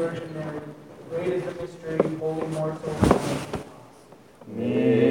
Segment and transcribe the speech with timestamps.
[0.00, 0.60] virgin Mary,
[1.10, 2.94] great is the mystery, holy mortal.
[4.48, 5.09] dasin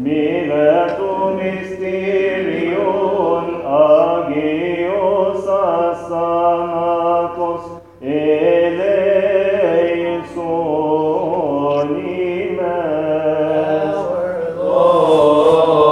[0.00, 2.19] barsenum, miletum mysterion